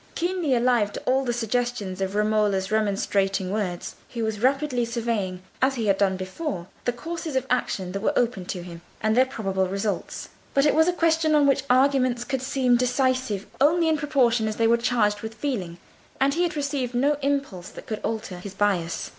Keenly 0.15 0.55
alive 0.55 0.91
to 0.93 0.99
all 1.01 1.23
the 1.23 1.31
suggestions 1.31 2.01
of 2.01 2.15
Romola's 2.15 2.71
remonstrating 2.71 3.51
words, 3.51 3.93
he 4.07 4.23
was 4.23 4.39
rapidly 4.39 4.83
surveying, 4.83 5.43
as 5.61 5.75
he 5.75 5.85
had 5.85 5.99
done 5.99 6.17
before, 6.17 6.65
the 6.85 6.91
courses 6.91 7.35
of 7.35 7.45
action 7.51 7.91
that 7.91 7.99
were 8.01 8.17
open 8.17 8.45
to 8.45 8.63
him, 8.63 8.81
and 8.99 9.15
their 9.15 9.27
probable 9.27 9.67
results. 9.67 10.29
But 10.55 10.65
it 10.65 10.73
was 10.73 10.87
a 10.87 10.91
question 10.91 11.35
on 11.35 11.45
which 11.45 11.61
arguments 11.69 12.23
could 12.23 12.41
seem 12.41 12.77
decisive 12.77 13.45
only 13.61 13.87
in 13.87 13.95
proportion 13.97 14.47
as 14.47 14.55
they 14.55 14.65
were 14.65 14.75
charged 14.77 15.21
with 15.21 15.35
feeling, 15.35 15.77
and 16.19 16.33
he 16.33 16.41
had 16.41 16.55
received 16.55 16.95
no 16.95 17.13
impulse 17.21 17.69
that 17.69 17.85
could 17.85 17.99
alter 17.99 18.39
his 18.39 18.55
bias. 18.55 19.09